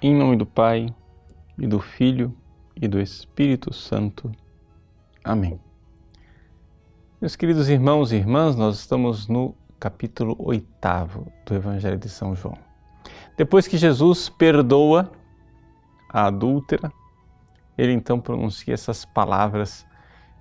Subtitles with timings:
[0.00, 0.94] Em nome do Pai,
[1.58, 2.32] e do Filho,
[2.80, 4.30] e do Espírito Santo.
[5.24, 5.58] Amém.
[7.20, 10.68] Meus queridos irmãos e irmãs, nós estamos no capítulo 8
[11.44, 12.56] do Evangelho de São João.
[13.36, 15.10] Depois que Jesus perdoa
[16.08, 16.92] a adúltera,
[17.76, 19.84] ele então pronuncia essas palavras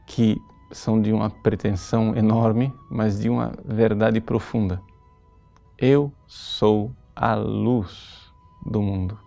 [0.05, 0.39] que
[0.71, 4.79] são de uma pretensão enorme, mas de uma verdade profunda.
[5.79, 8.31] Eu sou a luz
[8.63, 9.25] do mundo.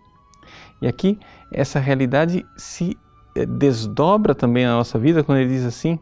[0.80, 1.18] E aqui
[1.52, 2.98] essa realidade se
[3.36, 5.98] eh, desdobra também na nossa vida quando ele diz assim: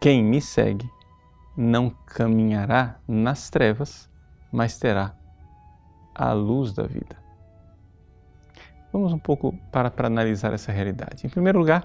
[0.00, 0.88] quem me segue
[1.56, 4.10] não caminhará nas trevas,
[4.50, 5.14] mas terá
[6.14, 7.16] a luz da vida.
[8.92, 11.26] Vamos um pouco para, para analisar essa realidade.
[11.26, 11.84] Em primeiro lugar,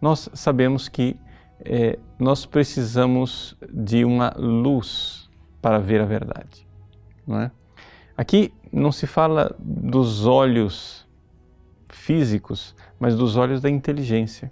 [0.00, 1.16] nós sabemos que
[1.64, 5.30] é, nós precisamos de uma luz
[5.62, 6.66] para ver a verdade.
[7.26, 7.50] Não é?
[8.16, 11.03] Aqui não se fala dos olhos
[11.94, 14.50] físicos, mas dos olhos da inteligência.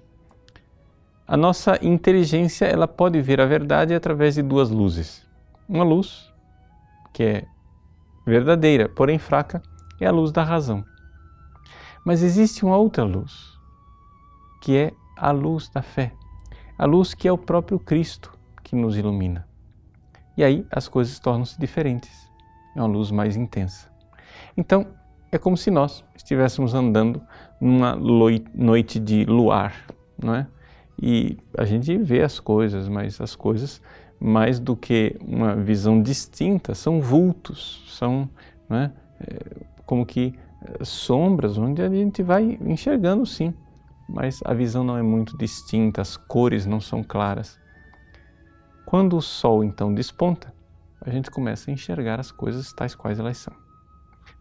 [1.27, 5.27] A nossa inteligência ela pode ver a verdade através de duas luzes.
[5.69, 6.33] Uma luz
[7.13, 7.45] que é
[8.27, 9.63] verdadeira, porém fraca,
[10.01, 10.85] é a luz da razão.
[12.05, 13.59] Mas existe uma outra luz,
[14.61, 16.13] que é a luz da fé,
[16.79, 19.47] a luz que é o próprio Cristo que nos ilumina.
[20.37, 22.29] E aí as coisas tornam-se diferentes.
[22.75, 23.91] É uma luz mais intensa.
[24.57, 24.87] Então,
[25.33, 27.23] é como se nós estivéssemos andando
[27.59, 29.87] numa noite de luar,
[30.23, 30.47] não é?
[31.01, 33.81] E a gente vê as coisas, mas as coisas,
[34.21, 38.29] mais do que uma visão distinta, são vultos, são
[38.71, 38.91] é?
[39.21, 43.55] é como que é, sombras onde a gente vai enxergando sim,
[44.07, 47.59] mas a visão não é muito distinta, as cores não são claras.
[48.85, 50.53] Quando o sol então desponta,
[51.01, 53.62] a gente começa a enxergar as coisas tais quais elas são.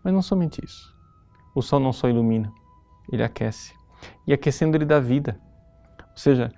[0.03, 0.95] Mas não somente isso.
[1.53, 2.51] O sol não só ilumina,
[3.11, 3.73] ele aquece.
[4.25, 5.39] E aquecendo ele dá vida.
[5.99, 6.51] Ou seja,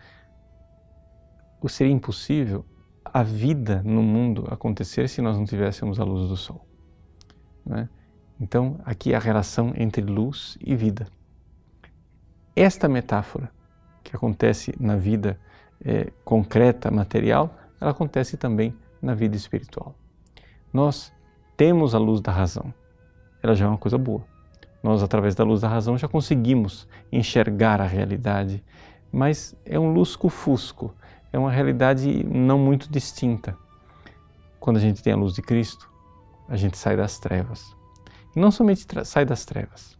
[1.68, 2.66] seria impossível
[3.04, 6.66] a vida no mundo acontecer se nós não tivéssemos a luz do sol.
[7.66, 7.88] Né?
[8.40, 11.08] Então, aqui a relação entre luz e vida.
[12.56, 13.52] Esta metáfora
[14.04, 15.40] que acontece na vida
[15.84, 19.96] é, concreta, material, ela acontece também na vida espiritual.
[20.72, 21.14] Nós
[21.56, 22.74] temos a luz da razão,
[23.44, 24.24] ela já é uma coisa boa.
[24.82, 28.64] Nós, através da luz da razão, já conseguimos enxergar a realidade,
[29.12, 30.96] mas é um lusco-fusco,
[31.32, 33.56] é uma realidade não muito distinta.
[34.60, 35.90] Quando a gente tem a luz de Cristo,
[36.48, 37.76] a gente sai das trevas.
[38.36, 39.98] E não somente sai das trevas,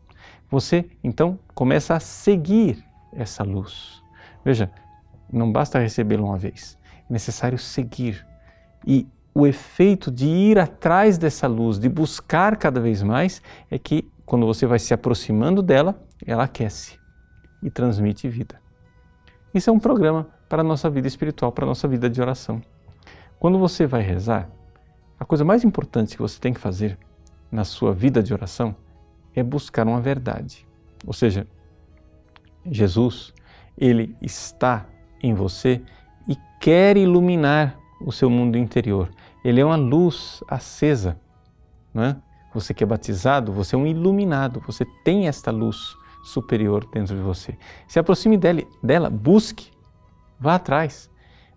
[0.50, 4.02] você então começa a seguir essa luz.
[4.44, 4.72] Veja,
[5.32, 6.78] não basta recebê-la uma vez,
[7.10, 8.26] é necessário seguir.
[8.86, 14.08] E o efeito de ir atrás dessa luz, de buscar cada vez mais, é que
[14.26, 17.00] quando você vai se aproximando dela, ela aquece
[17.62, 18.62] e transmite vida.
[19.54, 22.62] Isso é um programa para a nossa vida espiritual, para a nossa vida de oração.
[23.40, 24.50] Quando você vai rezar,
[25.20, 26.98] a coisa mais importante que você tem que fazer
[27.52, 28.76] na sua vida de oração
[29.36, 30.68] é buscar uma verdade.
[31.06, 31.48] Ou seja,
[32.66, 33.34] Jesus,
[33.78, 34.86] ele está
[35.22, 35.82] em você
[36.28, 39.10] e quer iluminar o seu mundo interior.
[39.44, 41.20] Ele é uma luz acesa.
[41.94, 42.16] Não é?
[42.54, 47.22] Você que é batizado, você é um iluminado, você tem esta luz superior dentro de
[47.22, 47.58] você.
[47.88, 49.72] Se aproxime dele, dela, busque,
[50.40, 51.10] vá atrás.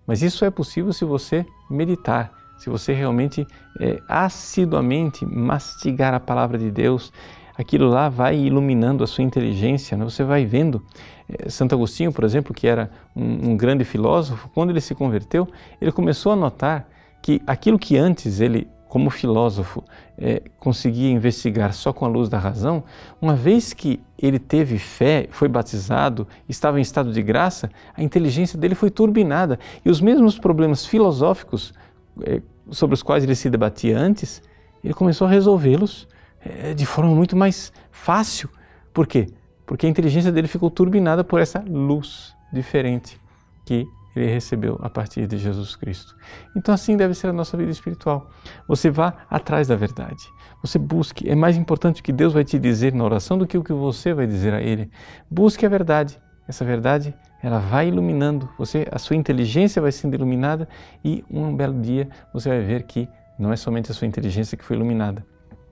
[0.06, 3.46] Mas isso é possível se você meditar, se você realmente
[3.80, 7.12] é, assiduamente mastigar a palavra de Deus,
[7.56, 10.04] aquilo lá vai iluminando a sua inteligência, né?
[10.04, 10.82] você vai vendo.
[11.28, 15.48] É, Santo Agostinho, por exemplo, que era um, um grande filósofo, quando ele se converteu,
[15.80, 16.88] ele começou a notar
[17.26, 19.82] que aquilo que antes ele, como filósofo,
[20.16, 22.84] é, conseguia investigar só com a luz da razão,
[23.20, 28.56] uma vez que ele teve fé, foi batizado, estava em estado de graça, a inteligência
[28.56, 31.74] dele foi turbinada e os mesmos problemas filosóficos
[32.22, 34.40] é, sobre os quais ele se debatia antes,
[34.84, 36.06] ele começou a resolvê-los
[36.38, 38.48] é, de forma muito mais fácil.
[38.94, 39.26] Por quê?
[39.66, 43.20] Porque a inteligência dele ficou turbinada por essa luz diferente
[43.64, 43.84] que
[44.18, 46.16] ele recebeu a partir de Jesus Cristo.
[46.56, 48.30] Então, assim deve ser a nossa vida espiritual.
[48.66, 50.28] Você vá atrás da verdade.
[50.62, 51.28] Você busque.
[51.28, 53.72] É mais importante o que Deus vai te dizer na oração do que o que
[53.72, 54.90] você vai dizer a Ele.
[55.30, 56.18] Busque a verdade.
[56.48, 58.48] Essa verdade, ela vai iluminando.
[58.58, 60.68] Você, a sua inteligência vai sendo iluminada
[61.04, 63.08] e um belo dia você vai ver que
[63.38, 65.24] não é somente a sua inteligência que foi iluminada.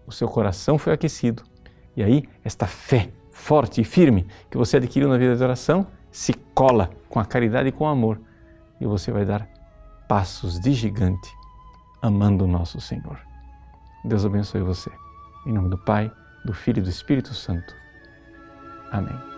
[0.07, 1.43] O seu coração foi aquecido.
[1.97, 6.33] E aí, esta fé forte e firme que você adquiriu na vida de oração se
[6.55, 8.21] cola com a caridade e com o amor
[8.85, 9.49] e você vai dar
[10.07, 11.35] passos de gigante
[12.03, 13.19] amando o nosso Senhor.
[14.05, 14.91] Deus abençoe você.
[15.47, 16.13] Em nome do Pai,
[16.45, 17.75] do Filho e do Espírito Santo.
[18.93, 19.34] Amém.